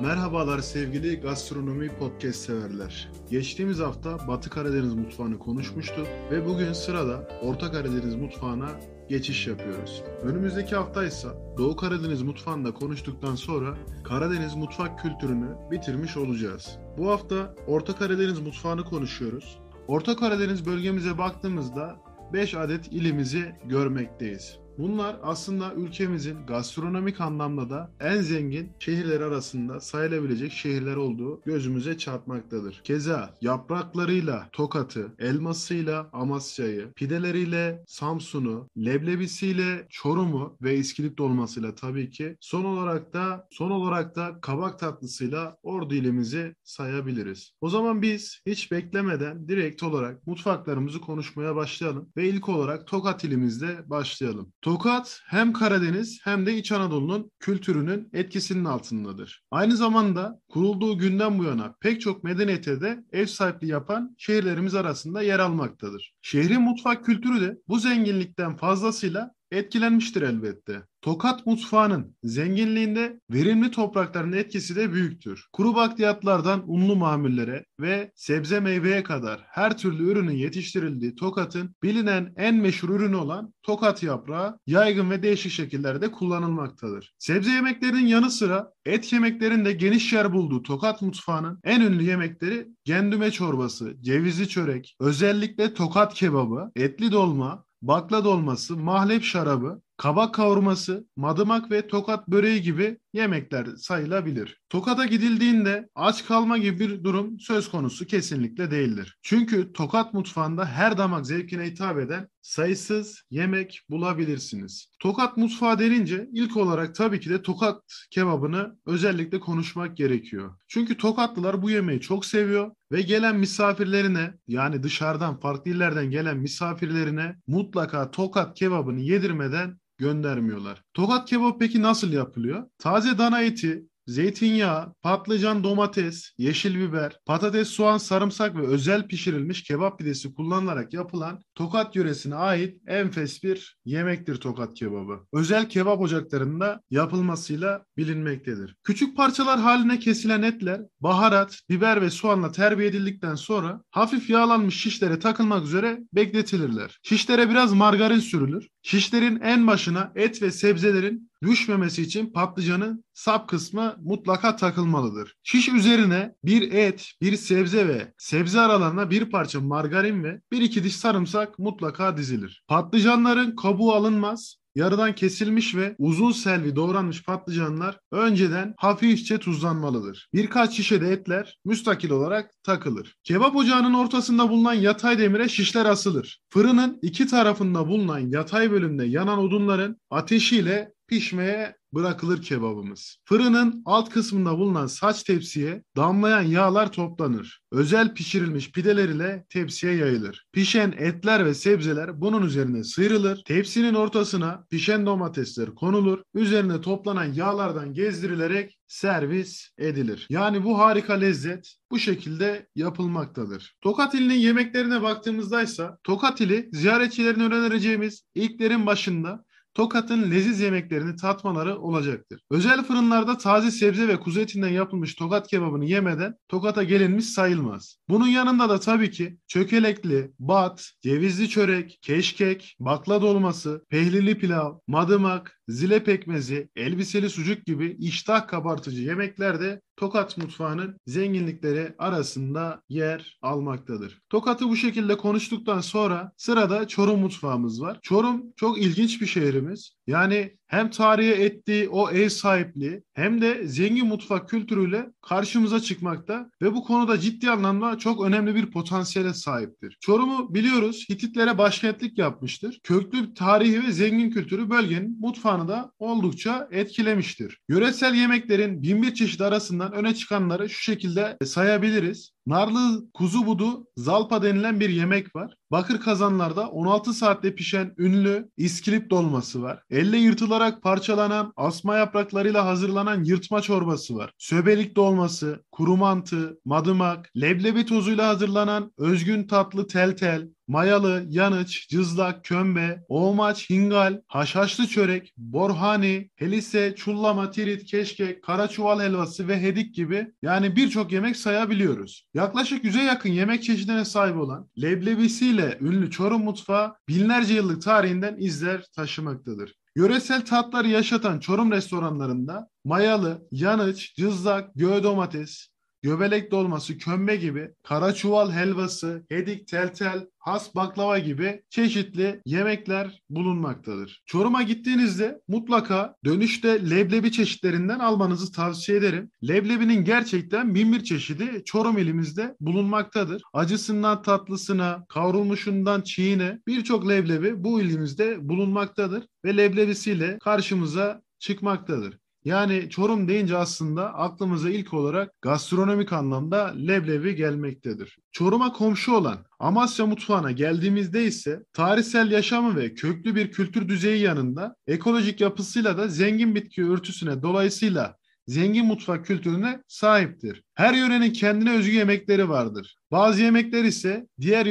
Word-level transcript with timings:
Merhabalar 0.00 0.58
sevgili 0.58 1.20
gastronomi 1.20 1.88
podcast 1.88 2.38
severler. 2.38 3.10
Geçtiğimiz 3.30 3.78
hafta 3.78 4.28
Batı 4.28 4.50
Karadeniz 4.50 4.94
mutfağını 4.94 5.38
konuşmuştuk 5.38 6.06
ve 6.30 6.46
bugün 6.46 6.72
sırada 6.72 7.28
Orta 7.42 7.72
Karadeniz 7.72 8.14
mutfağına 8.14 8.68
geçiş 9.08 9.46
yapıyoruz. 9.46 10.02
Önümüzdeki 10.22 10.76
hafta 10.76 11.04
ise 11.04 11.28
Doğu 11.58 11.76
Karadeniz 11.76 12.22
mutfağında 12.22 12.74
konuştuktan 12.74 13.34
sonra 13.34 13.74
Karadeniz 14.04 14.54
mutfak 14.54 14.98
kültürünü 14.98 15.56
bitirmiş 15.70 16.16
olacağız. 16.16 16.78
Bu 16.98 17.10
hafta 17.10 17.54
Orta 17.66 17.96
Karadeniz 17.96 18.40
mutfağını 18.40 18.84
konuşuyoruz. 18.84 19.58
Orta 19.88 20.16
Karadeniz 20.16 20.66
bölgemize 20.66 21.18
baktığımızda 21.18 21.96
5 22.32 22.54
adet 22.54 22.92
ilimizi 22.92 23.54
görmekteyiz. 23.64 24.58
Bunlar 24.78 25.16
aslında 25.22 25.74
ülkemizin 25.74 26.46
gastronomik 26.46 27.20
anlamda 27.20 27.70
da 27.70 27.90
en 28.00 28.20
zengin 28.20 28.72
şehirler 28.78 29.20
arasında 29.20 29.80
sayılabilecek 29.80 30.52
şehirler 30.52 30.96
olduğu 30.96 31.40
gözümüze 31.44 31.98
çarpmaktadır. 31.98 32.80
Keza 32.84 33.34
yapraklarıyla 33.40 34.48
Tokat'ı, 34.52 35.12
elmasıyla 35.18 36.10
Amasya'yı, 36.12 36.92
pideleriyle 36.96 37.84
Samsun'u, 37.86 38.68
leblebisiyle 38.76 39.86
Çorum'u 39.90 40.56
ve 40.62 40.76
İskilip 40.76 41.18
dolmasıyla 41.18 41.74
tabii 41.74 42.10
ki 42.10 42.36
son 42.40 42.64
olarak 42.64 43.12
da 43.12 43.48
son 43.50 43.70
olarak 43.70 44.16
da 44.16 44.38
kabak 44.42 44.78
tatlısıyla 44.78 45.56
Ordu 45.62 45.94
ilimizi 45.94 46.54
sayabiliriz. 46.64 47.52
O 47.60 47.68
zaman 47.68 48.02
biz 48.02 48.40
hiç 48.46 48.72
beklemeden 48.72 49.48
direkt 49.48 49.82
olarak 49.82 50.26
mutfaklarımızı 50.26 51.00
konuşmaya 51.00 51.56
başlayalım 51.56 52.08
ve 52.16 52.28
ilk 52.28 52.48
olarak 52.48 52.86
Tokat 52.86 53.24
ilimizde 53.24 53.90
başlayalım. 53.90 54.52
Tokat 54.66 55.20
hem 55.26 55.52
Karadeniz 55.52 56.20
hem 56.24 56.46
de 56.46 56.56
İç 56.56 56.72
Anadolu'nun 56.72 57.30
kültürünün 57.40 58.08
etkisinin 58.12 58.64
altındadır. 58.64 59.44
Aynı 59.50 59.76
zamanda 59.76 60.40
kurulduğu 60.48 60.98
günden 60.98 61.38
bu 61.38 61.44
yana 61.44 61.74
pek 61.80 62.00
çok 62.00 62.24
medeniyete 62.24 62.80
de 62.80 63.04
ev 63.12 63.26
sahipliği 63.26 63.68
yapan 63.68 64.14
şehirlerimiz 64.18 64.74
arasında 64.74 65.22
yer 65.22 65.38
almaktadır. 65.38 66.14
Şehrin 66.22 66.62
mutfak 66.62 67.04
kültürü 67.04 67.40
de 67.40 67.58
bu 67.68 67.78
zenginlikten 67.78 68.56
fazlasıyla 68.56 69.30
etkilenmiştir 69.50 70.22
elbette. 70.22 70.82
Tokat 71.02 71.46
mutfağının 71.46 72.16
zenginliğinde 72.22 73.20
verimli 73.30 73.70
toprakların 73.70 74.32
etkisi 74.32 74.76
de 74.76 74.92
büyüktür. 74.92 75.46
Kuru 75.52 75.74
bakliyatlardan 75.74 76.62
unlu 76.66 76.96
mamullere 76.96 77.64
ve 77.80 78.12
sebze 78.14 78.60
meyveye 78.60 79.02
kadar 79.02 79.44
her 79.48 79.78
türlü 79.78 80.10
ürünün 80.10 80.32
yetiştirildiği 80.36 81.14
Tokat'ın 81.14 81.74
bilinen 81.82 82.32
en 82.36 82.54
meşhur 82.54 82.88
ürünü 82.88 83.16
olan 83.16 83.54
Tokat 83.62 84.02
yaprağı 84.02 84.58
yaygın 84.66 85.10
ve 85.10 85.22
değişik 85.22 85.52
şekillerde 85.52 86.12
kullanılmaktadır. 86.12 87.14
Sebze 87.18 87.50
yemeklerinin 87.50 88.06
yanı 88.06 88.30
sıra 88.30 88.72
et 88.86 89.12
yemeklerin 89.12 89.64
de 89.64 89.72
geniş 89.72 90.12
yer 90.12 90.32
bulduğu 90.32 90.62
Tokat 90.62 91.02
mutfağının 91.02 91.60
en 91.64 91.80
ünlü 91.80 92.02
yemekleri 92.02 92.68
gendüme 92.84 93.30
çorbası, 93.30 93.94
cevizli 94.00 94.48
çörek, 94.48 94.96
özellikle 95.00 95.74
Tokat 95.74 96.14
kebabı, 96.14 96.70
etli 96.76 97.12
dolma, 97.12 97.65
bakla 97.88 98.24
dolması, 98.24 98.76
mahlep 98.76 99.24
şarabı, 99.24 99.82
kabak 99.96 100.34
kavurması, 100.34 101.06
madımak 101.16 101.70
ve 101.70 101.86
tokat 101.86 102.28
böreği 102.28 102.62
gibi 102.62 102.98
yemekler 103.12 103.66
sayılabilir. 103.76 104.60
Tokat'a 104.68 105.06
gidildiğinde 105.06 105.88
aç 105.94 106.26
kalma 106.26 106.58
gibi 106.58 106.80
bir 106.80 107.04
durum 107.04 107.40
söz 107.40 107.70
konusu 107.70 108.06
kesinlikle 108.06 108.70
değildir. 108.70 109.18
Çünkü 109.22 109.72
Tokat 109.72 110.14
mutfağında 110.14 110.66
her 110.66 110.98
damak 110.98 111.26
zevkine 111.26 111.64
hitap 111.64 111.98
eden 111.98 112.28
sayısız 112.40 113.22
yemek 113.30 113.80
bulabilirsiniz. 113.90 114.90
Tokat 114.98 115.36
mutfağı 115.36 115.78
denince 115.78 116.28
ilk 116.32 116.56
olarak 116.56 116.94
tabii 116.94 117.20
ki 117.20 117.30
de 117.30 117.42
Tokat 117.42 117.82
kebabını 118.10 118.76
özellikle 118.86 119.40
konuşmak 119.40 119.96
gerekiyor. 119.96 120.54
Çünkü 120.68 120.96
Tokatlılar 120.96 121.62
bu 121.62 121.70
yemeği 121.70 122.00
çok 122.00 122.26
seviyor 122.26 122.70
ve 122.92 123.02
gelen 123.02 123.36
misafirlerine 123.36 124.34
yani 124.48 124.82
dışarıdan 124.82 125.40
farklı 125.40 125.70
illerden 125.70 126.10
gelen 126.10 126.36
misafirlerine 126.36 127.36
mutlaka 127.46 128.10
Tokat 128.10 128.58
kebabını 128.58 129.00
yedirmeden 129.00 129.78
göndermiyorlar. 129.98 130.84
Tokat 130.94 131.28
kebap 131.28 131.60
peki 131.60 131.82
nasıl 131.82 132.12
yapılıyor? 132.12 132.70
Taze 132.78 133.18
dana 133.18 133.42
eti, 133.42 133.86
zeytinyağı, 134.06 134.94
patlıcan, 135.02 135.64
domates, 135.64 136.32
yeşil 136.38 136.74
biber, 136.80 137.18
patates, 137.26 137.68
soğan, 137.68 137.98
sarımsak 137.98 138.56
ve 138.56 138.66
özel 138.66 139.08
pişirilmiş 139.08 139.62
kebap 139.62 139.98
pidesi 139.98 140.34
kullanılarak 140.34 140.94
yapılan 140.94 141.40
Tokat 141.54 141.96
yöresine 141.96 142.34
ait 142.34 142.80
enfes 142.86 143.42
bir 143.42 143.78
yemektir 143.84 144.36
Tokat 144.36 144.74
kebabı. 144.74 145.20
Özel 145.32 145.68
kebap 145.68 146.00
ocaklarında 146.00 146.80
yapılmasıyla 146.90 147.84
bilinmektedir. 147.96 148.76
Küçük 148.84 149.16
parçalar 149.16 149.60
haline 149.60 149.98
kesilen 149.98 150.42
etler 150.42 150.80
baharat, 151.00 151.60
biber 151.70 152.02
ve 152.02 152.10
soğanla 152.10 152.52
terbiye 152.52 152.88
edildikten 152.88 153.34
sonra 153.34 153.82
hafif 153.90 154.30
yağlanmış 154.30 154.80
şişlere 154.80 155.18
takılmak 155.18 155.64
üzere 155.64 156.00
bekletilirler. 156.12 156.98
Şişlere 157.02 157.50
biraz 157.50 157.72
margarin 157.72 158.20
sürülür. 158.20 158.68
Şişlerin 158.82 159.40
en 159.40 159.66
başına 159.66 160.12
et 160.14 160.42
ve 160.42 160.50
sebzelerin 160.50 161.30
düşmemesi 161.42 162.02
için 162.02 162.26
patlıcanın 162.26 163.04
sap 163.14 163.48
kısmı 163.48 163.96
mutlaka 164.02 164.56
takılmalıdır. 164.56 165.34
Şiş 165.42 165.68
üzerine 165.68 166.34
bir 166.44 166.72
et, 166.72 167.12
bir 167.22 167.36
sebze 167.36 167.88
ve 167.88 168.12
sebze 168.18 168.60
aralarına 168.60 169.10
bir 169.10 169.30
parça 169.30 169.60
margarin 169.60 170.24
ve 170.24 170.40
bir 170.52 170.60
iki 170.60 170.84
diş 170.84 170.96
sarımsak 170.96 171.58
mutlaka 171.58 172.16
dizilir. 172.16 172.64
Patlıcanların 172.68 173.56
kabuğu 173.56 173.92
alınmaz, 173.92 174.56
yarıdan 174.76 175.14
kesilmiş 175.14 175.74
ve 175.74 175.94
uzun 175.98 176.32
selvi 176.32 176.76
doğranmış 176.76 177.24
patlıcanlar 177.24 177.98
önceden 178.12 178.74
hafifçe 178.76 179.38
tuzlanmalıdır. 179.38 180.28
Birkaç 180.34 180.76
şişe 180.76 181.00
de 181.00 181.12
etler 181.12 181.58
müstakil 181.64 182.10
olarak 182.10 182.50
takılır. 182.62 183.16
Kebap 183.24 183.56
ocağının 183.56 183.94
ortasında 183.94 184.50
bulunan 184.50 184.74
yatay 184.74 185.18
demire 185.18 185.48
şişler 185.48 185.86
asılır. 185.86 186.40
Fırının 186.48 186.98
iki 187.02 187.26
tarafında 187.26 187.88
bulunan 187.88 188.18
yatay 188.18 188.70
bölümde 188.70 189.04
yanan 189.04 189.38
odunların 189.38 189.96
ateşiyle 190.10 190.95
pişmeye 191.08 191.76
bırakılır 191.96 192.42
kebabımız. 192.42 193.16
Fırının 193.24 193.82
alt 193.84 194.10
kısmında 194.10 194.58
bulunan 194.58 194.86
saç 194.86 195.22
tepsiye 195.22 195.82
damlayan 195.96 196.42
yağlar 196.42 196.92
toplanır. 196.92 197.60
Özel 197.72 198.14
pişirilmiş 198.14 198.72
pideler 198.72 199.08
ile 199.08 199.44
tepsiye 199.48 199.94
yayılır. 199.94 200.46
Pişen 200.52 200.94
etler 200.98 201.46
ve 201.46 201.54
sebzeler 201.54 202.20
bunun 202.20 202.46
üzerine 202.46 202.84
sıyrılır. 202.84 203.42
Tepsinin 203.46 203.94
ortasına 203.94 204.66
pişen 204.70 205.06
domatesler 205.06 205.74
konulur. 205.74 206.22
Üzerine 206.34 206.80
toplanan 206.80 207.32
yağlardan 207.32 207.94
gezdirilerek 207.94 208.78
servis 208.88 209.68
edilir. 209.78 210.26
Yani 210.30 210.64
bu 210.64 210.78
harika 210.78 211.14
lezzet 211.14 211.74
bu 211.90 211.98
şekilde 211.98 212.66
yapılmaktadır. 212.74 213.76
Tokat 213.80 214.14
ilinin 214.14 214.34
yemeklerine 214.34 215.02
baktığımızda 215.02 215.62
ise 215.62 215.88
Tokat 216.04 216.40
ili 216.40 216.68
ziyaretçilerine 216.72 217.44
önereceğimiz 217.44 218.22
ilklerin 218.34 218.86
başında 218.86 219.44
Tokat'ın 219.76 220.30
leziz 220.30 220.60
yemeklerini 220.60 221.16
tatmaları 221.16 221.78
olacaktır. 221.78 222.40
Özel 222.50 222.84
fırınlarda 222.84 223.38
taze 223.38 223.70
sebze 223.70 224.08
ve 224.08 224.20
kuzu 224.20 224.40
etinden 224.40 224.68
yapılmış 224.68 225.14
tokat 225.14 225.48
kebabını 225.48 225.84
yemeden 225.84 226.34
Tokat'a 226.48 226.82
gelinmiş 226.82 227.24
sayılmaz. 227.24 227.98
Bunun 228.08 228.26
yanında 228.26 228.68
da 228.68 228.80
tabii 228.80 229.10
ki 229.10 229.38
çökelekli, 229.46 230.30
bat, 230.38 230.90
cevizli 231.02 231.48
çörek, 231.48 231.98
keşkek, 232.02 232.76
bakla 232.80 233.22
dolması, 233.22 233.84
pehlili 233.88 234.38
pilav, 234.38 234.78
madımak, 234.86 235.60
zile 235.68 236.04
pekmezi, 236.04 236.68
elbiseli 236.76 237.30
sucuk 237.30 237.66
gibi 237.66 237.96
iştah 237.98 238.46
kabartıcı 238.46 239.02
yemekler 239.02 239.60
de 239.60 239.80
Tokat 239.96 240.38
mutfağının 240.38 241.00
zenginlikleri 241.06 241.94
arasında 241.98 242.82
yer 242.88 243.38
almaktadır. 243.42 244.22
Tokat'ı 244.30 244.68
bu 244.68 244.76
şekilde 244.76 245.16
konuştuktan 245.16 245.80
sonra 245.80 246.32
sırada 246.36 246.88
Çorum 246.88 247.20
mutfağımız 247.20 247.82
var. 247.82 247.98
Çorum 248.02 248.52
çok 248.56 248.78
ilginç 248.78 249.20
bir 249.20 249.26
şehrimiz. 249.26 249.96
Yani 250.06 250.58
hem 250.66 250.90
tarihe 250.90 251.44
ettiği 251.44 251.88
o 251.88 252.10
ev 252.10 252.28
sahipliği 252.28 253.02
hem 253.14 253.40
de 253.40 253.68
zengin 253.68 254.06
mutfak 254.06 254.48
kültürüyle 254.48 255.06
karşımıza 255.22 255.80
çıkmakta 255.80 256.50
ve 256.62 256.74
bu 256.74 256.84
konuda 256.84 257.20
ciddi 257.20 257.50
anlamda 257.50 257.98
çok 257.98 258.24
önemli 258.24 258.54
bir 258.54 258.70
potansiyele 258.70 259.34
sahiptir. 259.34 259.98
Çorum'u 260.00 260.54
biliyoruz 260.54 261.06
Hititlere 261.10 261.58
başkentlik 261.58 262.18
yapmıştır. 262.18 262.80
Köklü 262.82 263.34
tarihi 263.34 263.86
ve 263.86 263.92
zengin 263.92 264.30
kültürü 264.30 264.70
bölgenin 264.70 265.20
mutfağını 265.20 265.68
da 265.68 265.92
oldukça 265.98 266.68
etkilemiştir. 266.70 267.58
Yöresel 267.68 268.14
yemeklerin 268.14 268.82
binbir 268.82 269.14
çeşit 269.14 269.40
arasından 269.40 269.92
öne 269.92 270.14
çıkanları 270.14 270.68
şu 270.68 270.82
şekilde 270.82 271.36
sayabiliriz. 271.44 272.35
Narlı 272.46 273.12
kuzu 273.14 273.46
budu 273.46 273.86
zalpa 273.96 274.42
denilen 274.42 274.80
bir 274.80 274.88
yemek 274.88 275.36
var. 275.36 275.54
Bakır 275.70 276.00
kazanlarda 276.00 276.68
16 276.68 277.14
saatte 277.14 277.54
pişen 277.54 277.94
ünlü 277.98 278.50
iskilip 278.56 279.10
dolması 279.10 279.62
var. 279.62 279.82
Elle 279.90 280.16
yırtılarak 280.16 280.82
parçalanan 280.82 281.52
asma 281.56 281.96
yapraklarıyla 281.96 282.66
hazırlanan 282.66 283.24
yırtma 283.24 283.60
çorbası 283.60 284.16
var. 284.16 284.32
Söbelik 284.38 284.96
dolması, 284.96 285.64
kuru 285.76 285.96
mantı, 285.96 286.60
madımak, 286.64 287.30
leblebi 287.36 287.86
tozuyla 287.86 288.28
hazırlanan 288.28 288.92
özgün 288.98 289.46
tatlı 289.46 289.86
tel 289.86 290.16
tel, 290.16 290.48
mayalı, 290.68 291.26
yanıç, 291.28 291.88
cızlak, 291.88 292.44
kömbe, 292.44 293.04
oğmaç, 293.08 293.70
hingal, 293.70 294.20
haşhaşlı 294.26 294.86
çörek, 294.86 295.32
borhani, 295.36 296.30
helise, 296.36 296.94
çullama, 296.96 297.50
tirit, 297.50 297.84
keşkek, 297.84 298.42
karaçuval 298.42 299.00
helvası 299.00 299.48
ve 299.48 299.62
hedik 299.62 299.94
gibi 299.94 300.32
yani 300.42 300.76
birçok 300.76 301.12
yemek 301.12 301.36
sayabiliyoruz. 301.36 302.26
Yaklaşık 302.34 302.84
yüze 302.84 303.02
yakın 303.02 303.30
yemek 303.30 303.62
çeşidine 303.62 304.04
sahip 304.04 304.36
olan 304.36 304.68
leblebisiyle 304.82 305.78
ünlü 305.80 306.10
Çorum 306.10 306.44
mutfağı 306.44 306.94
binlerce 307.08 307.54
yıllık 307.54 307.82
tarihinden 307.82 308.36
izler 308.38 308.84
taşımaktadır. 308.94 309.74
Yöresel 309.96 310.44
tatları 310.44 310.88
yaşatan 310.88 311.38
Çorum 311.38 311.72
restoranlarında 311.72 312.68
mayalı, 312.84 313.48
yanıç, 313.50 314.14
cızlak, 314.16 314.74
göğe 314.74 315.02
domates, 315.02 315.68
göbelek 316.06 316.50
dolması, 316.50 316.98
kömbe 316.98 317.36
gibi, 317.36 317.70
kara 317.82 318.14
çuval 318.14 318.50
helvası, 318.50 319.26
hedik, 319.28 319.68
teltel, 319.68 320.26
has 320.38 320.74
baklava 320.74 321.18
gibi 321.18 321.62
çeşitli 321.70 322.40
yemekler 322.46 323.22
bulunmaktadır. 323.30 324.22
Çorum'a 324.26 324.62
gittiğinizde 324.62 325.40
mutlaka 325.48 326.14
dönüşte 326.24 326.90
leblebi 326.90 327.32
çeşitlerinden 327.32 327.98
almanızı 327.98 328.52
tavsiye 328.52 328.98
ederim. 328.98 329.30
Leblebinin 329.48 330.04
gerçekten 330.04 330.74
bin 330.74 330.92
bir 330.92 331.04
çeşidi 331.04 331.62
Çorum 331.64 331.98
ilimizde 331.98 332.56
bulunmaktadır. 332.60 333.42
Acısından 333.52 334.22
tatlısına, 334.22 335.04
kavrulmuşundan 335.08 336.00
çiğine 336.00 336.58
birçok 336.66 337.08
leblebi 337.08 337.64
bu 337.64 337.80
ilimizde 337.80 338.48
bulunmaktadır 338.48 339.26
ve 339.44 339.56
leblebisiyle 339.56 340.38
karşımıza 340.38 341.22
çıkmaktadır. 341.38 342.18
Yani 342.46 342.90
Çorum 342.90 343.28
deyince 343.28 343.56
aslında 343.56 344.14
aklımıza 344.14 344.70
ilk 344.70 344.94
olarak 344.94 345.42
gastronomik 345.42 346.12
anlamda 346.12 346.74
leblebi 346.88 347.34
gelmektedir. 347.34 348.18
Çorum'a 348.32 348.72
komşu 348.72 349.12
olan 349.12 349.38
Amasya 349.58 350.06
mutfağına 350.06 350.50
geldiğimizde 350.52 351.24
ise 351.24 351.64
tarihsel 351.72 352.30
yaşamı 352.30 352.76
ve 352.76 352.94
köklü 352.94 353.34
bir 353.34 353.50
kültür 353.50 353.88
düzeyi 353.88 354.22
yanında 354.22 354.76
ekolojik 354.86 355.40
yapısıyla 355.40 355.98
da 355.98 356.08
zengin 356.08 356.54
bitki 356.54 356.84
örtüsüne 356.84 357.42
dolayısıyla 357.42 358.16
zengin 358.46 358.86
mutfak 358.86 359.26
kültürüne 359.26 359.82
sahiptir. 359.88 360.62
Her 360.74 360.94
yörenin 360.94 361.32
kendine 361.32 361.76
özgü 361.76 361.92
yemekleri 361.92 362.48
vardır. 362.48 362.96
Bazı 363.10 363.42
yemekler 363.42 363.84
ise 363.84 364.26
diğer 364.40 364.66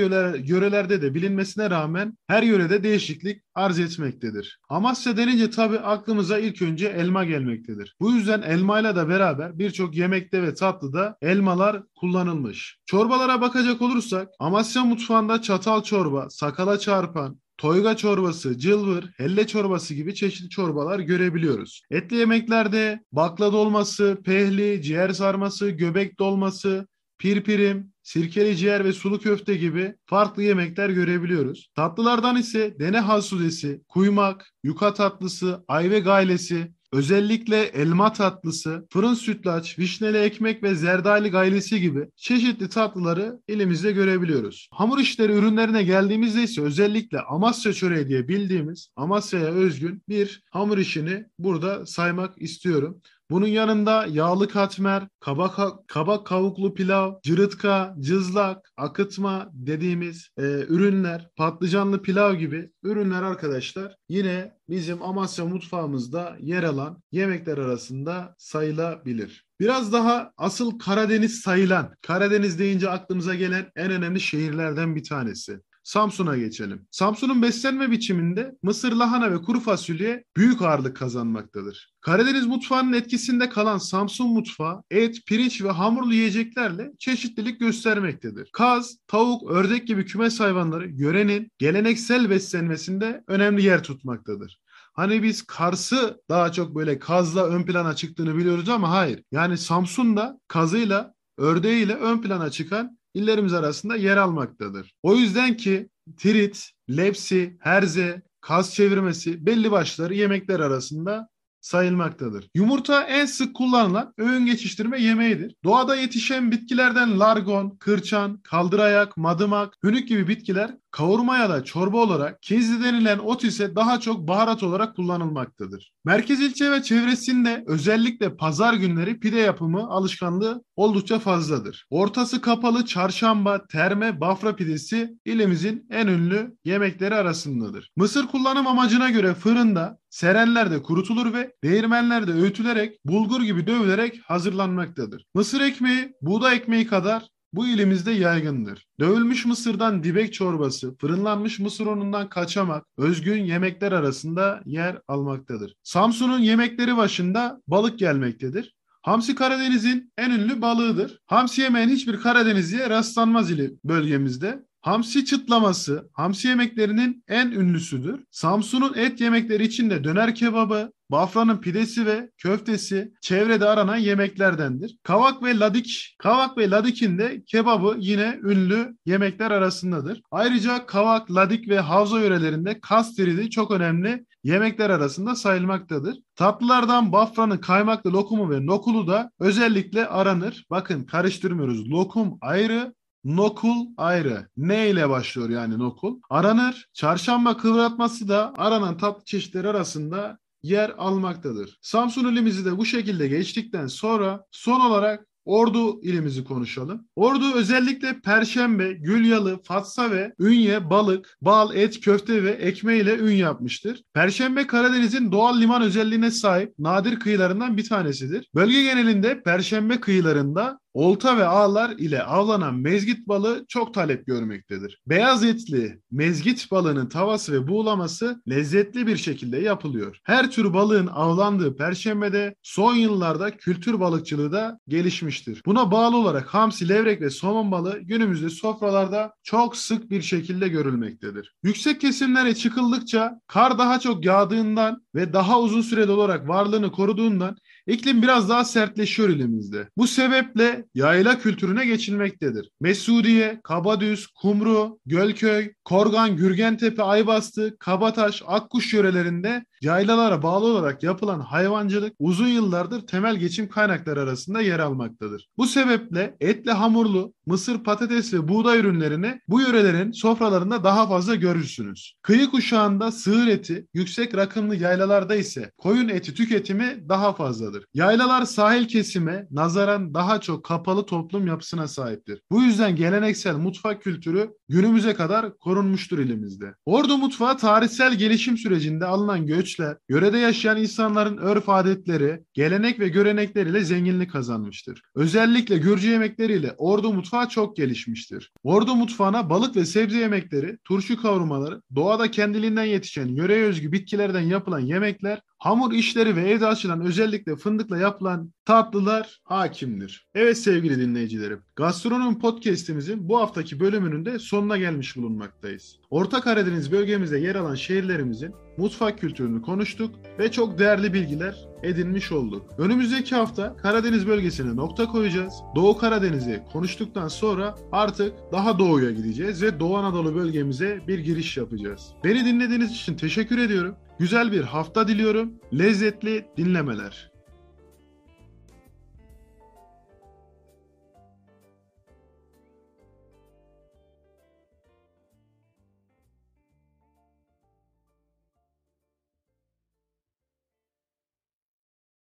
yörelerde 0.45 1.01
de 1.01 1.13
bilinmesine 1.13 1.69
rağmen 1.69 2.17
her 2.27 2.43
yörede 2.43 2.83
değişiklik 2.83 3.41
arz 3.55 3.79
etmektedir. 3.79 4.59
Amasya 4.69 5.17
denince 5.17 5.49
tabi 5.49 5.79
aklımıza 5.79 6.39
ilk 6.39 6.61
önce 6.61 6.87
elma 6.87 7.23
gelmektedir. 7.23 7.95
Bu 7.99 8.11
yüzden 8.11 8.41
elmayla 8.41 8.95
da 8.95 9.09
beraber 9.09 9.59
birçok 9.59 9.95
yemekte 9.95 10.43
ve 10.43 10.53
tatlıda 10.53 11.17
elmalar 11.21 11.83
kullanılmış. 11.95 12.77
Çorbalara 12.85 13.41
bakacak 13.41 13.81
olursak 13.81 14.29
Amasya 14.39 14.83
mutfağında 14.83 15.41
çatal 15.41 15.83
çorba, 15.83 16.29
sakala 16.29 16.79
çarpan, 16.79 17.39
toyga 17.57 17.97
çorbası, 17.97 18.57
cılvır, 18.57 19.11
helle 19.17 19.47
çorbası 19.47 19.93
gibi 19.93 20.15
çeşitli 20.15 20.49
çorbalar 20.49 20.99
görebiliyoruz. 20.99 21.81
Etli 21.91 22.15
yemeklerde 22.15 23.03
bakla 23.11 23.53
dolması, 23.53 24.17
pehli, 24.25 24.81
ciğer 24.81 25.09
sarması, 25.09 25.69
göbek 25.69 26.19
dolması, 26.19 26.87
pirpirim, 27.17 27.93
sirkeli 28.03 28.57
ciğer 28.57 28.85
ve 28.85 28.93
sulu 28.93 29.19
köfte 29.19 29.55
gibi 29.55 29.95
farklı 30.05 30.43
yemekler 30.43 30.89
görebiliyoruz. 30.89 31.69
Tatlılardan 31.75 32.37
ise 32.37 32.79
dene 32.79 32.99
hasudesi, 32.99 33.81
kuymak, 33.87 34.53
yuka 34.63 34.93
tatlısı, 34.93 35.63
ayve 35.67 35.99
gaylesi, 35.99 36.74
Özellikle 36.95 37.57
elma 37.63 38.13
tatlısı, 38.13 38.87
fırın 38.89 39.13
sütlaç, 39.13 39.79
vişneli 39.79 40.17
ekmek 40.17 40.63
ve 40.63 40.75
zerdali 40.75 41.29
gaylesi 41.29 41.81
gibi 41.81 42.07
çeşitli 42.15 42.69
tatlıları 42.69 43.39
elimizde 43.47 43.91
görebiliyoruz. 43.91 44.69
Hamur 44.71 44.99
işleri 44.99 45.31
ürünlerine 45.31 45.83
geldiğimizde 45.83 46.43
ise 46.43 46.61
özellikle 46.61 47.21
Amasya 47.21 47.73
çöreği 47.73 48.07
diye 48.07 48.27
bildiğimiz 48.27 48.89
Amasya'ya 48.95 49.47
özgün 49.47 50.03
bir 50.09 50.43
hamur 50.51 50.77
işini 50.77 51.25
burada 51.39 51.85
saymak 51.85 52.41
istiyorum. 52.41 53.01
Bunun 53.29 53.47
yanında 53.47 54.05
yağlı 54.09 54.47
katmer, 54.47 55.07
kabak, 55.19 55.59
kabak 55.87 56.25
kavuklu 56.27 56.73
pilav, 56.73 57.13
cırıtka, 57.23 57.95
cızlak, 57.99 58.71
akıtma 58.77 59.49
dediğimiz 59.53 60.29
e, 60.37 60.41
ürünler, 60.43 61.29
patlıcanlı 61.35 62.01
pilav 62.01 62.33
gibi 62.33 62.71
ürünler 62.83 63.23
arkadaşlar 63.23 63.95
yine 64.09 64.57
bizim 64.69 65.03
Amasya 65.03 65.45
mutfağımızda 65.45 66.37
yer 66.39 66.63
alan 66.63 67.03
yemekler 67.11 67.57
arasında 67.57 68.35
sayılabilir. 68.37 69.45
Biraz 69.59 69.93
daha 69.93 70.31
asıl 70.37 70.79
Karadeniz 70.79 71.39
sayılan, 71.39 71.95
Karadeniz 72.01 72.59
deyince 72.59 72.89
aklımıza 72.89 73.35
gelen 73.35 73.71
en 73.75 73.91
önemli 73.91 74.19
şehirlerden 74.19 74.95
bir 74.95 75.03
tanesi. 75.03 75.59
Samsun'a 75.85 76.37
geçelim. 76.37 76.87
Samsun'un 76.91 77.41
beslenme 77.41 77.91
biçiminde 77.91 78.55
mısır, 78.63 78.91
lahana 78.91 79.31
ve 79.31 79.41
kuru 79.41 79.59
fasulye 79.59 80.23
büyük 80.37 80.61
ağırlık 80.61 80.97
kazanmaktadır. 80.97 81.93
Karadeniz 82.01 82.45
mutfağının 82.45 82.93
etkisinde 82.93 83.49
kalan 83.49 83.77
Samsun 83.77 84.33
mutfağı 84.33 84.83
et, 84.91 85.25
pirinç 85.27 85.61
ve 85.63 85.69
hamurlu 85.71 86.13
yiyeceklerle 86.13 86.91
çeşitlilik 86.99 87.59
göstermektedir. 87.59 88.49
Kaz, 88.53 88.97
tavuk, 89.07 89.51
ördek 89.51 89.87
gibi 89.87 90.05
kümes 90.05 90.39
hayvanları 90.39 90.91
yörenin 90.91 91.51
geleneksel 91.57 92.29
beslenmesinde 92.29 93.23
önemli 93.27 93.63
yer 93.63 93.83
tutmaktadır. 93.83 94.59
Hani 94.93 95.23
biz 95.23 95.43
Kars'ı 95.43 96.21
daha 96.29 96.51
çok 96.51 96.75
böyle 96.75 96.99
kazla 96.99 97.47
ön 97.47 97.63
plana 97.63 97.95
çıktığını 97.95 98.37
biliyoruz 98.37 98.69
ama 98.69 98.91
hayır. 98.91 99.23
Yani 99.31 99.57
Samsun'da 99.57 100.39
kazıyla, 100.47 101.13
ördeğiyle 101.37 101.95
ön 101.95 102.21
plana 102.21 102.49
çıkan 102.49 102.97
illerimiz 103.15 103.53
arasında 103.53 103.95
yer 103.95 104.17
almaktadır. 104.17 104.93
O 105.03 105.15
yüzden 105.15 105.57
ki 105.57 105.89
tirit, 106.17 106.69
lepsi, 106.89 107.57
herze, 107.59 108.21
kaz 108.41 108.73
çevirmesi 108.73 109.45
belli 109.45 109.71
başları 109.71 110.13
yemekler 110.13 110.59
arasında 110.59 111.29
sayılmaktadır. 111.61 112.49
Yumurta 112.55 113.03
en 113.03 113.25
sık 113.25 113.55
kullanılan 113.55 114.13
öğün 114.17 114.45
geçiştirme 114.45 115.01
yemeğidir. 115.01 115.55
Doğada 115.63 115.95
yetişen 115.95 116.51
bitkilerden 116.51 117.19
largon, 117.19 117.69
kırçan, 117.69 118.37
kaldırayak, 118.37 119.17
madımak, 119.17 119.73
hünük 119.83 120.07
gibi 120.07 120.27
bitkiler 120.27 120.77
kavurma 120.95 121.37
ya 121.37 121.49
da 121.49 121.63
çorba 121.63 121.97
olarak 121.97 122.41
kizli 122.41 122.83
denilen 122.83 123.17
ot 123.17 123.43
ise 123.43 123.75
daha 123.75 123.99
çok 123.99 124.27
baharat 124.27 124.63
olarak 124.63 124.95
kullanılmaktadır. 124.95 125.91
Merkez 126.05 126.41
ilçe 126.41 126.71
ve 126.71 126.83
çevresinde 126.83 127.63
özellikle 127.67 128.35
pazar 128.35 128.73
günleri 128.73 129.19
pide 129.19 129.39
yapımı 129.39 129.89
alışkanlığı 129.89 130.63
oldukça 130.75 131.19
fazladır. 131.19 131.85
Ortası 131.89 132.41
kapalı 132.41 132.85
çarşamba, 132.85 133.67
terme, 133.67 134.21
bafra 134.21 134.55
pidesi 134.55 135.17
ilimizin 135.25 135.87
en 135.89 136.07
ünlü 136.07 136.57
yemekleri 136.65 137.15
arasındadır. 137.15 137.91
Mısır 137.95 138.27
kullanım 138.27 138.67
amacına 138.67 139.09
göre 139.09 139.33
fırında, 139.33 139.97
serenlerde 140.09 140.81
kurutulur 140.81 141.33
ve 141.33 141.53
değirmenlerde 141.63 142.31
öğütülerek 142.31 142.99
bulgur 143.05 143.41
gibi 143.41 143.67
dövülerek 143.67 144.21
hazırlanmaktadır. 144.25 145.25
Mısır 145.33 145.61
ekmeği 145.61 146.13
buğday 146.21 146.55
ekmeği 146.55 146.87
kadar 146.87 147.23
bu 147.55 147.67
ilimizde 147.67 148.11
yaygındır. 148.11 148.87
Dövülmüş 148.99 149.45
mısırdan 149.45 150.03
dibek 150.03 150.33
çorbası, 150.33 150.97
fırınlanmış 150.97 151.59
mısır 151.59 151.85
unundan 151.85 152.29
kaçamak, 152.29 152.85
özgün 152.97 153.43
yemekler 153.43 153.91
arasında 153.91 154.61
yer 154.65 154.97
almaktadır. 155.07 155.75
Samsun'un 155.83 156.39
yemekleri 156.39 156.97
başında 156.97 157.61
balık 157.67 157.99
gelmektedir. 157.99 158.75
Hamsi 159.01 159.35
Karadeniz'in 159.35 160.13
en 160.17 160.31
ünlü 160.31 160.61
balığıdır. 160.61 161.19
Hamsi 161.25 161.61
yemeyen 161.61 161.89
hiçbir 161.89 162.17
Karadenizliye 162.17 162.89
rastlanmaz 162.89 163.51
ili 163.51 163.73
bölgemizde. 163.83 164.65
Hamsi 164.81 165.25
çıtlaması 165.25 166.09
hamsi 166.13 166.47
yemeklerinin 166.47 167.23
en 167.27 167.51
ünlüsüdür. 167.51 168.23
Samsun'un 168.31 168.93
et 168.93 169.21
yemekleri 169.21 169.63
içinde 169.63 170.03
döner 170.03 170.35
kebabı, 170.35 170.91
Bafra'nın 171.11 171.57
pidesi 171.57 172.05
ve 172.05 172.29
köftesi 172.37 173.11
çevrede 173.21 173.65
aranan 173.65 173.97
yemeklerdendir. 173.97 174.97
Kavak 175.03 175.43
ve 175.43 175.59
ladik, 175.59 176.15
kavak 176.19 176.57
ve 176.57 176.69
ladikin 176.69 177.17
de 177.17 177.43
kebabı 177.47 177.95
yine 177.99 178.39
ünlü 178.43 178.97
yemekler 179.05 179.51
arasındadır. 179.51 180.21
Ayrıca 180.31 180.85
kavak, 180.85 181.31
ladik 181.31 181.69
ve 181.69 181.79
havza 181.79 182.19
yörelerinde 182.19 182.79
kas 182.79 183.17
diridi 183.17 183.49
çok 183.49 183.71
önemli 183.71 184.25
yemekler 184.43 184.89
arasında 184.89 185.35
sayılmaktadır. 185.35 186.17
Tatlılardan 186.35 187.11
Bafra'nın 187.11 187.57
kaymaklı 187.57 188.13
lokumu 188.13 188.51
ve 188.51 188.65
nokulu 188.65 189.07
da 189.07 189.31
özellikle 189.39 190.07
aranır. 190.07 190.65
Bakın 190.69 191.03
karıştırmıyoruz. 191.03 191.89
Lokum 191.89 192.37
ayrı, 192.41 192.93
Nokul 193.25 193.85
ayrı. 193.97 194.47
Ne 194.57 194.89
ile 194.89 195.09
başlıyor 195.09 195.49
yani 195.49 195.79
nokul? 195.79 196.19
Aranır. 196.29 196.87
Çarşamba 196.93 197.57
kıvratması 197.57 198.27
da 198.27 198.53
aranan 198.57 198.97
tatlı 198.97 199.23
çeşitleri 199.25 199.69
arasında 199.69 200.37
yer 200.65 200.93
almaktadır. 200.97 201.77
Samsun 201.81 202.33
ilimizi 202.33 202.65
de 202.65 202.77
bu 202.77 202.85
şekilde 202.85 203.27
geçtikten 203.27 203.87
sonra 203.87 204.45
son 204.51 204.79
olarak 204.79 205.27
Ordu 205.45 206.01
ilimizi 206.01 206.43
konuşalım. 206.43 207.07
Ordu 207.15 207.53
özellikle 207.55 208.19
Perşembe, 208.21 208.93
Gülyalı, 208.93 209.63
Fatsa 209.63 210.11
ve 210.11 210.33
Ünye, 210.39 210.89
balık, 210.89 211.37
bal, 211.41 211.75
et, 211.75 212.01
köfte 212.01 212.43
ve 212.43 212.51
ekmeğiyle 212.51 213.17
ün 213.17 213.35
yapmıştır. 213.35 214.03
Perşembe 214.13 214.67
Karadeniz'in 214.67 215.31
doğal 215.31 215.61
liman 215.61 215.81
özelliğine 215.81 216.31
sahip 216.31 216.79
nadir 216.79 217.19
kıyılarından 217.19 217.77
bir 217.77 217.89
tanesidir. 217.89 218.49
Bölge 218.55 218.83
genelinde 218.83 219.41
Perşembe 219.43 219.99
kıyılarında 219.99 220.79
olta 220.95 221.37
ve 221.37 221.45
ağlar 221.45 221.89
ile 221.89 222.23
avlanan 222.23 222.75
mezgit 222.75 223.27
balığı 223.27 223.65
çok 223.67 223.93
talep 223.93 224.25
görmektedir. 224.25 225.01
Beyaz 225.07 225.43
etli 225.43 225.99
mezgit 226.11 226.71
balığının 226.71 227.09
tavası 227.09 227.53
ve 227.53 227.67
buğulaması 227.67 228.41
lezzetli 228.49 229.07
bir 229.07 229.17
şekilde 229.17 229.57
yapılıyor. 229.57 230.19
Her 230.23 230.51
tür 230.51 230.73
balığın 230.73 231.07
avlandığı 231.07 231.75
perşembede 231.75 232.55
son 232.61 232.95
yıllarda 232.95 233.57
kültür 233.57 233.99
balıkçılığı 233.99 234.51
da 234.51 234.79
gelişmiştir. 234.87 235.61
Buna 235.65 235.91
bağlı 235.91 236.17
olarak 236.17 236.53
hamsi, 236.53 236.89
levrek 236.89 237.21
ve 237.21 237.29
somon 237.29 237.71
balığı 237.71 237.99
günümüzde 237.99 238.49
sofralarda 238.49 239.33
çok 239.43 239.77
sık 239.77 240.11
bir 240.11 240.21
şekilde 240.21 240.67
görülmektedir. 240.67 241.55
Yüksek 241.63 242.01
kesimlere 242.01 242.55
çıkıldıkça 242.55 243.39
kar 243.47 243.77
daha 243.77 243.99
çok 243.99 244.25
yağdığından 244.25 245.05
ve 245.15 245.33
daha 245.33 245.59
uzun 245.59 245.81
süreli 245.81 246.11
olarak 246.11 246.47
varlığını 246.47 246.91
koruduğundan 246.91 247.57
iklim 247.87 248.21
biraz 248.21 248.49
daha 248.49 248.65
sertleşiyor 248.65 249.29
ilimizde. 249.29 249.89
Bu 249.97 250.07
sebeple 250.07 250.85
yayla 250.95 251.39
kültürüne 251.39 251.85
geçilmektedir. 251.85 252.69
Mesudiye, 252.81 253.59
Kabadüz, 253.63 254.27
Kumru, 254.27 254.99
Gölköy, 255.05 255.73
Korgan, 255.83 256.37
Gürgentepe, 256.37 257.03
Aybastı, 257.03 257.75
Kabataş, 257.79 258.43
Akkuş 258.47 258.93
yörelerinde 258.93 259.65
yaylalara 259.81 260.43
bağlı 260.43 260.65
olarak 260.65 261.03
yapılan 261.03 261.39
hayvancılık 261.39 262.13
uzun 262.19 262.47
yıllardır 262.47 263.07
temel 263.07 263.35
geçim 263.35 263.69
kaynakları 263.69 264.21
arasında 264.21 264.61
yer 264.61 264.79
almaktadır. 264.79 265.49
Bu 265.57 265.67
sebeple 265.67 266.37
etli 266.39 266.71
hamurlu, 266.71 267.33
mısır, 267.45 267.83
patates 267.83 268.33
ve 268.33 268.47
buğday 268.47 268.79
ürünlerini 268.79 269.39
bu 269.47 269.61
yörelerin 269.61 270.11
sofralarında 270.11 270.83
daha 270.83 271.07
fazla 271.07 271.35
görürsünüz. 271.35 272.13
Kıyı 272.21 272.49
kuşağında 272.49 273.11
sığır 273.11 273.47
eti, 273.47 273.87
yüksek 273.93 274.35
rakımlı 274.35 274.75
yaylalarda 274.75 275.35
ise 275.35 275.71
koyun 275.77 276.09
eti 276.09 276.33
tüketimi 276.33 277.09
daha 277.09 277.33
fazladır. 277.33 277.85
Yaylalar 277.93 278.45
sahil 278.45 278.87
kesime 278.87 279.47
nazaran 279.51 280.13
daha 280.13 280.41
çok 280.41 280.63
kapalı 280.63 281.05
toplum 281.05 281.47
yapısına 281.47 281.87
sahiptir. 281.87 282.41
Bu 282.51 282.61
yüzden 282.61 282.95
geleneksel 282.95 283.55
mutfak 283.55 284.01
kültürü 284.01 284.49
günümüze 284.69 285.13
kadar 285.13 285.57
korunmuştur 285.57 286.19
ilimizde. 286.19 286.73
Ordu 286.85 287.17
mutfağı 287.17 287.57
tarihsel 287.57 288.15
gelişim 288.15 288.57
sürecinde 288.57 289.05
alınan 289.05 289.47
göçler, 289.75 289.97
yörede 290.09 290.37
yaşayan 290.37 290.77
insanların 290.77 291.37
örf 291.37 291.69
adetleri, 291.69 292.43
gelenek 292.53 292.99
ve 292.99 293.07
görenekleriyle 293.07 293.83
zenginlik 293.83 294.31
kazanmıştır. 294.31 295.01
Özellikle 295.15 295.77
Gürcü 295.77 296.09
yemekleriyle 296.09 296.75
Ordu 296.77 297.13
mutfağı 297.13 297.49
çok 297.49 297.77
gelişmiştir. 297.77 298.51
Ordu 298.63 298.95
mutfağına 298.95 299.49
balık 299.49 299.75
ve 299.75 299.85
sebze 299.85 300.17
yemekleri, 300.17 300.77
turşu 300.83 301.21
kavurmaları, 301.21 301.81
doğada 301.95 302.31
kendiliğinden 302.31 302.83
yetişen 302.83 303.27
yöreye 303.27 303.63
özgü 303.63 303.91
bitkilerden 303.91 304.41
yapılan 304.41 304.79
yemekler, 304.79 305.41
hamur 305.57 305.93
işleri 305.93 306.35
ve 306.35 306.49
evde 306.49 306.67
açılan 306.67 307.01
özellikle 307.01 307.55
fındıkla 307.55 307.97
yapılan 307.97 308.53
tatlılar 308.65 309.39
hakimdir. 309.43 310.27
Evet 310.35 310.57
sevgili 310.57 310.99
dinleyicilerim, 310.99 311.61
Gastronomi 311.75 312.39
Podcast'imizin 312.39 313.29
bu 313.29 313.39
haftaki 313.39 313.79
bölümünün 313.79 314.25
de 314.25 314.39
sonuna 314.39 314.77
gelmiş 314.77 315.15
bulunmaktayız. 315.15 315.99
Orta 316.09 316.41
Karadeniz 316.41 316.91
bölgemizde 316.91 317.39
yer 317.39 317.55
alan 317.55 317.75
şehirlerimizin 317.75 318.53
mutfak 318.77 319.19
kültürünü 319.19 319.61
konuştuk 319.61 320.15
ve 320.39 320.51
çok 320.51 320.79
değerli 320.79 321.13
bilgiler 321.13 321.55
edinmiş 321.83 322.31
olduk. 322.31 322.65
Önümüzdeki 322.77 323.35
hafta 323.35 323.75
Karadeniz 323.75 324.27
bölgesine 324.27 324.75
nokta 324.75 325.05
koyacağız. 325.05 325.53
Doğu 325.75 325.97
Karadeniz'i 325.97 326.63
konuştuktan 326.73 327.27
sonra 327.27 327.75
artık 327.91 328.33
daha 328.51 328.79
doğuya 328.79 329.11
gideceğiz 329.11 329.63
ve 329.63 329.79
Doğu 329.79 329.97
Anadolu 329.97 330.35
bölgemize 330.35 331.01
bir 331.07 331.19
giriş 331.19 331.57
yapacağız. 331.57 332.01
Beni 332.23 332.45
dinlediğiniz 332.45 332.91
için 332.91 333.15
teşekkür 333.17 333.57
ediyorum. 333.57 333.95
Güzel 334.19 334.51
bir 334.51 334.63
hafta 334.63 335.07
diliyorum. 335.07 335.53
Lezzetli 335.73 336.45
dinlemeler. 336.57 337.34